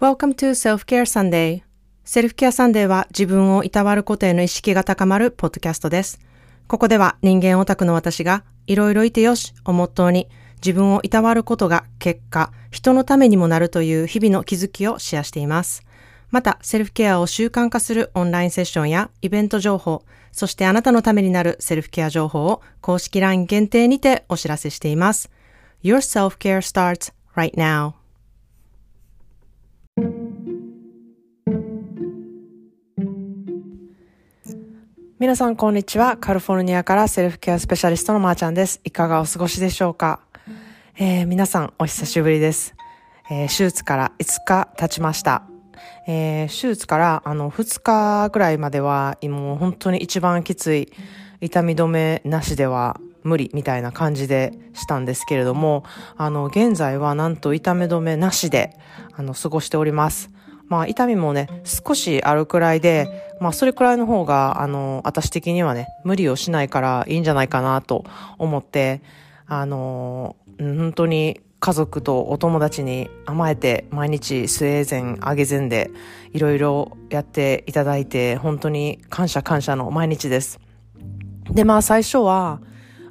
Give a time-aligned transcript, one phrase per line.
[0.00, 1.62] Welcome to Self-Care Sunday.
[2.04, 6.20] セルフケアサンデーは自分をいたわることへの意識が高まるポッドキャストです。
[6.68, 10.28] ここでは人間オタクの私がいろいろいてよしをモットーに
[10.64, 15.82] 自分をいたわることが結果、人のためにもなるという日々の気づきをシェアしています。
[16.30, 25.28] また、セルフケアを習慣化するオンラインセッションやイベント情報、そしてあなたのためになるセルフケア情報を公式 LINE 限定にてお知らせしています。
[25.82, 27.97] Your self-care starts right now.
[35.20, 36.16] 皆さん、こんにちは。
[36.16, 38.80] カリフォルニアからセルフケアスペシャリストのまーちゃんです。
[38.84, 40.20] いかがお過ごしでしょうか、
[40.96, 42.76] えー、皆さん、お久しぶりです。
[43.28, 45.42] えー、手術から5日経ちました。
[46.06, 50.92] えー、手術からあの2日ぐらいまでは、もう本当に一番きつい
[51.40, 55.82] 痛み止めなしでは無理みたいな感じでしたんですけれども、
[56.16, 58.76] あの、現在はなんと痛み止めなしで、
[59.14, 60.30] あの、過ごしております。
[60.68, 63.08] まあ、痛みもね、少しあるくらいで、
[63.40, 68.04] まあ、それくらいの方が、あの、私的にはね、無理をしないからいいんじゃないかなと
[68.38, 69.00] 思って、
[69.46, 75.90] あの、本当に家族とお友達に甘えて、毎日スウェーデン、あげぜんで、
[76.32, 80.60] いろいろやっていただいて、本当に感謝感謝の毎日です。
[81.50, 82.60] で、まあ、最初は、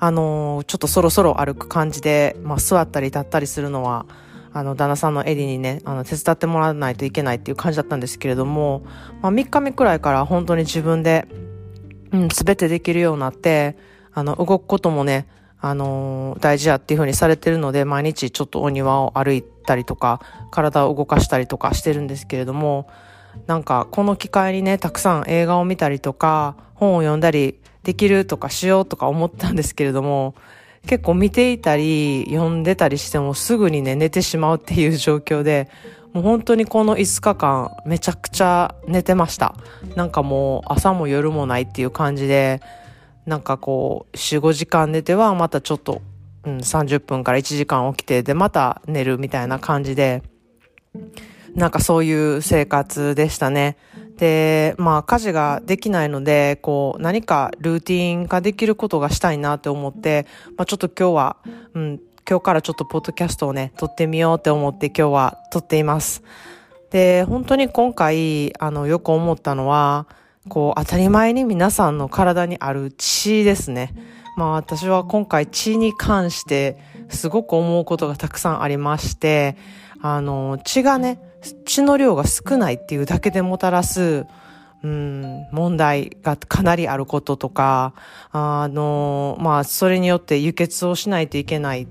[0.00, 4.06] あの、ちょっとそろそろ歩く感じで、まあ、座ったり立ったりするのは、
[4.54, 8.84] あの、旦那さんのエディにね、あの、手伝ってもらわないといけないっていう感じだったんですけれども、
[9.20, 11.26] まあ、3日目くらいから本当に自分で、
[12.12, 13.76] うん、すべてできるようになって、
[14.12, 15.26] あの、動くこともね、
[15.60, 20.20] あのー、大事やっていう風にされてるので、毎日ちょっとお庭を歩いたりとか、
[20.52, 22.88] 体を動かしたりとかしてるんですけれども、
[23.48, 30.36] なんか、この機会にね、たくさん映画を見たりとか、本を読んだりできるとかしようとか思ったんですけれども、
[30.86, 35.68] 結構見ていたり、読んでたりしてもすぐにね、寝てしまうっていう状況で、
[36.12, 39.54] もう本当にこの5日間、めちゃくちゃ寝てました。
[39.96, 42.60] なんかもう朝も夜もないっていう感じで、
[43.26, 46.02] なんかこう、4、5時間寝てはまたちょっと、
[46.44, 50.22] うん、30分から1時間起きて、で、また寝るみたいな感じで、
[51.54, 53.76] なんかそういう生活でしたね。
[54.16, 60.26] で、まあ家事ができないので、こう何かルーティン化できることがしたいなって思って、
[60.56, 61.36] まあちょっと今日は、
[61.74, 66.22] うん、今日からちょっとポッドキャストをね、撮ってみようって思って今日は撮っています。
[66.90, 70.06] で、本当に今回、あの、よく思ったのは、
[70.48, 73.94] こう当たり前に皆さんの体にある血ですね。
[74.36, 79.56] まあ私は今回血に関してすごく思うことがたくさんありまして、
[80.00, 81.18] あの、血がね、
[81.64, 84.26] 血の量が少ないっていうだけでもたらす、
[84.82, 87.94] うん、問題がかなりあることとか、
[88.32, 91.86] あの、まあ、それによって輸血をしないといけない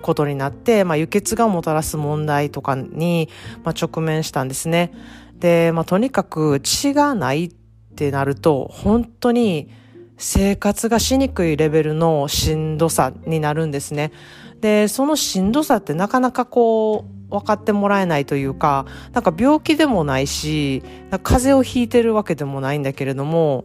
[0.00, 3.28] ことになって、まあ、輸血がもたらす問題とかに、
[3.64, 4.92] まあ、直面したんですね。
[5.38, 7.52] で、まあ、とにかく血がないっ
[7.96, 9.70] てなると、本当に
[10.16, 14.12] 生活がしにくいレベルのしんどさになるんですね。
[14.60, 20.82] で、そのしんどさってなかなかこう、分かってもらえないというか、なんか病気でもないし、
[21.22, 23.64] 風邪をひいてるわけでもないんだけれども、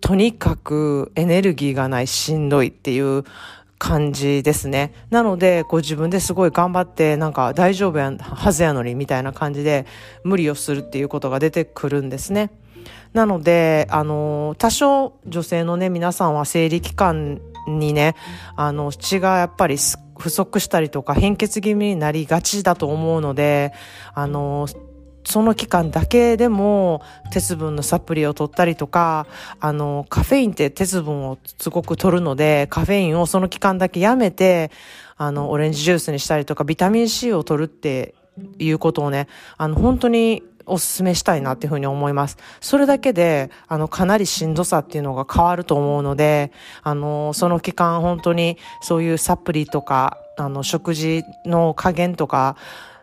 [0.00, 3.24] とにかくエネルギーがないしんどいっていう
[3.78, 4.92] 感じですね。
[5.10, 9.86] なので、こう自分ですごい頑張って、なんか大丈夫やはずやのにみたいな感じで
[10.24, 12.50] 無理をするっていうことが出てくるんですね。
[13.14, 18.16] なので、あの、多少女性のね、皆さんは生理期間にね、
[18.56, 23.74] あの、血がやっぱり少不足したりとか変血気味になりがちだと思うので、
[24.14, 24.66] あの、
[25.22, 29.26] その期間だけでも鉄分のサプリを取ったりとか、
[29.60, 34.70] あの、カフェインって鉄分をすごく取るので、カフェインをその期間だけやめて、
[35.18, 38.14] あの、オレンジジュースにしたりとか、ビタミン C を取るって
[38.58, 42.36] いうことをね、あの、本当にお勧めしたいなっていうふうに思います。
[42.60, 46.52] それだけで、あの、かなりしんどさっていうのが変わると思うので、
[46.82, 52.56] あの、その期間本当にそういうサプリとか、あの、食事の加減とか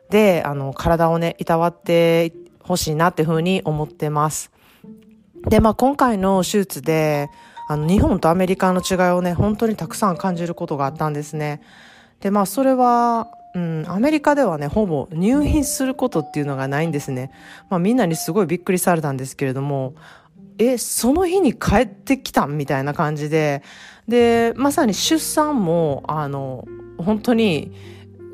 [0.10, 4.52] で、あの、体をね、いたわってほしいなっていうふうに思ってます。
[5.48, 7.30] で、まあ、今回の手術で、
[7.68, 11.62] あの、日本とアメリカの違いをね、本当にたくさん感じることがあったんですね。
[12.20, 17.32] で、まあ、それは、うん、アメリカではね、ほぼ入院することっていうのがないんですね。
[17.70, 19.96] まあみんなにすごいびっくりされたんですけれども、
[20.58, 23.64] え、その日に帰ってきたみたいな感じで、
[24.08, 26.68] で、まさに出産も、あの、
[26.98, 27.72] 本当に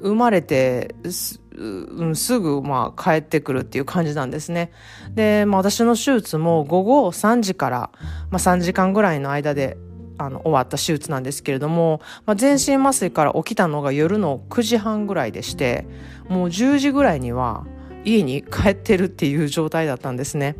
[0.01, 4.71] 生まれてす、うん、すぐ、まあ、帰ってくるっていう感じなんですね。
[5.15, 7.89] で、まあ、私の手術も午後3時から、
[8.29, 9.77] まあ、3時間ぐらいの間で
[10.17, 15.87] あの、終わった手術なんですけれども、まあ、全身麻酔から起きたのが夜の9時半ぐらいでして、
[16.29, 17.65] もう10時ぐらいには
[18.03, 20.55] 家に帰ってるっていう状態だったんですね。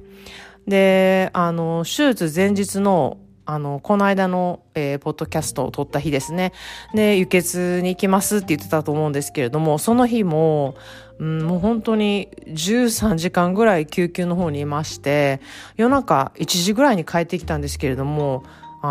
[0.68, 3.18] で、あの、手術前日の
[3.50, 6.52] あの、この間の、えー、ポッドキャストを撮った日ですね。
[6.94, 10.76] で、輸血に行きますって言ってたと思うんですけれども、その日も、
[11.18, 15.40] うん、もう本当に13時間ぐらい救急の方にいまして、
[15.78, 18.44] 夜中1時ぐらいに帰ってきたんですけれども、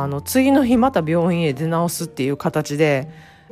[0.03, 3.09] あの、次の日また病院へ出直すっていう形で、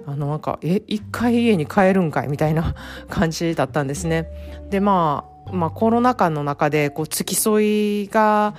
[0.06, 2.74] あの、なんか、え、一回家に帰るんかいみたいな
[3.08, 4.28] 感じだったんですね。
[4.70, 8.54] で、まあ、まあ、コロナ禍の中で、こう、付き添いが、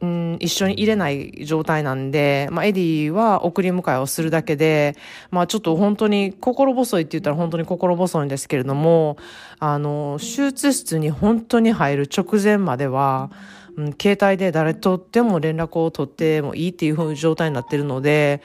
[0.00, 4.94] うん、一緒に入れない状態なんで、まあ、エディは送り迎えをするだけで、
[5.30, 9.16] まあ、ちょっと本当に心細いって言ったら本当に心細いんですけれども、
[9.58, 13.30] あの、手術室に本当に入る直前までは、
[13.76, 18.42] うん、携帯で誰とっても連絡を取ってもいいっていう状態になってるので、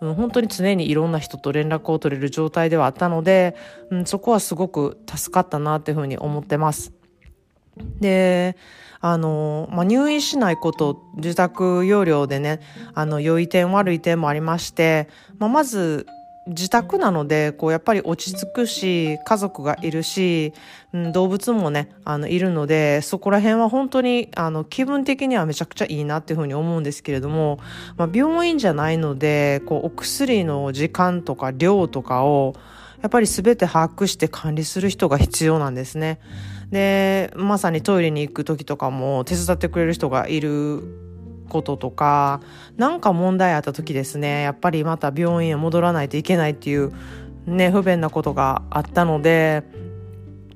[0.00, 3.56] うん、本当に常にいろんな人と連絡を取れる状態ではあったので、
[3.90, 6.92] うん、そこはすごく助かったなっていう風に思ってます。
[8.00, 8.56] で、
[9.00, 12.60] あの、まあ、入院しないこと、自宅療養でね、
[12.94, 15.08] あの、良い点悪い点もありまして、
[15.38, 16.06] まあ、まず、
[16.46, 20.52] 自宅なので、こう、やっぱり落ち着くし、家族がいるし、
[20.92, 27.60] うん、動物もね、あの、いるので、そこら辺は本当に、あの、気分的にはめちゃくちゃいいなっていうふうに思うんですけれども、
[27.96, 32.54] まあ、病院じゃないので、こう、お薬の時間とか量とかを、
[33.02, 36.18] やっぱり全て把握して管理する人が必要なんですね。
[36.70, 40.82] で、まさにトイレに行く時とかも手伝ってくれる人がいる
[41.52, 42.40] こととか、
[42.78, 46.92] なんか問題あった時ですね、やっぱりまた病院へ戻らないといけないっていう
[47.46, 49.62] ね、不便なことがあったので、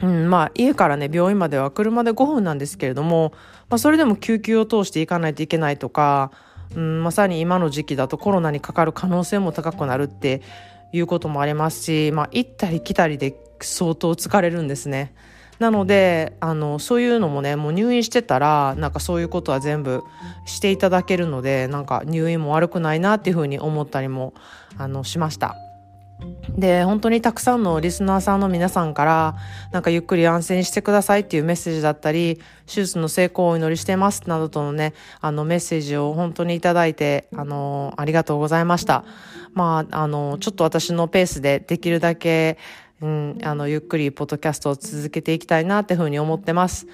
[0.01, 3.33] うん、まあ家からね、病院までは車で5分なんですけれども、
[3.69, 6.33] まあそれでも救急を通して行かないといけないとか、
[6.75, 10.41] うん、まさに今の時期だとコロナにかかる可能性も高くなるって
[10.93, 15.15] いうこともありますし、まあ、行ったり来たりで相当疲れるんですね。
[15.59, 20.03] なのであのそういうのもねもう入院してたらなんかそういうことは全部
[20.45, 24.35] していただけるのでなんか入院も悪くないなっていうふうに思ったりも
[24.79, 25.57] あのしました。
[26.57, 29.37] で、本当にたくさんのリスナーさんの皆さんから、
[29.73, 39.05] なんかゆっくり安静にしてくださいっていうメッセージだったり、手術の成功をお祈りしてますなどとのね、あのメッセージを本当にいただいて、あの、ありがとうございました。
[39.53, 42.57] まあ、あの、ちょっと私のペースでできるだけ、
[43.01, 46.87] うん、あの、ゆっくりポッドキャストを続けていきたいなっていうふうに思ってます。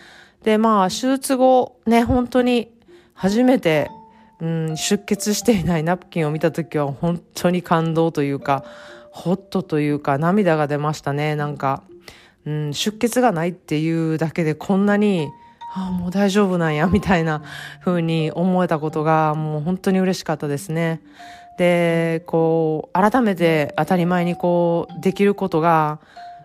[0.42, 2.72] で、まあ、手術後、ね、本当に
[3.14, 3.90] 初めて、
[4.40, 8.64] うん、出血していないナプキンを見たときは本当に感動というか、
[9.10, 11.36] ホッとというか涙が出ましたね。
[11.36, 11.84] なんか、
[12.44, 15.28] うん、出血がないっていうだけでこんなに、
[15.74, 17.42] ああ、もう大丈夫なんや、みたいな
[17.84, 21.00] 風に思えたことがもう本当に嬉しかったですね。
[21.58, 26.00] で、こう、改めて当たり前にこう、できることが、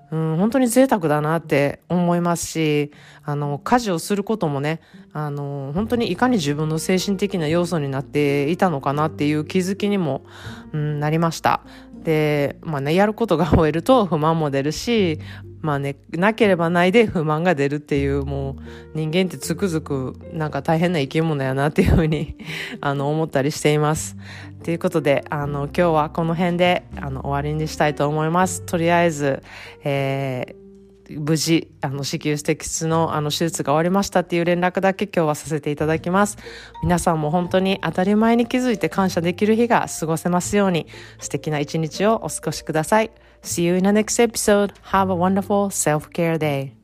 [0.10, 2.92] うん、本当に贅沢だなって思いますし、
[3.24, 4.80] あの、家事をすることもね、
[5.12, 10.26] あの、本当にいかに自分の精神的な要素になっていたのかなっていう気づきにも、
[10.72, 11.62] うん、なりました。
[12.04, 15.20] で、まあね、やることが終えると不満も出るし、
[15.62, 18.56] まあね、なければないで不満が出るっていう、もう
[18.96, 22.36] 人間ってつくづくなんか大変な生き物やなっていうふうに
[22.82, 24.16] あの、思ったりしています。
[24.64, 28.62] ということで、あの、今日はこの辺で、あの、終わりにしたいと思います。
[28.64, 29.44] とりあえず、
[29.84, 30.67] えー
[31.10, 36.38] 無事、あの、子宮摘出の、あの、手術が終わりましたっていう連絡だけ今日はさせていただきます。
[36.84, 40.88] 皆さんも本当に当たり前に気づいて感謝できる日が過ごせますように、
[41.20, 43.12] 素敵な一日をお過ごしください。
[43.44, 44.74] See you in the next episode.
[44.92, 46.77] Have a wonderful self-care day.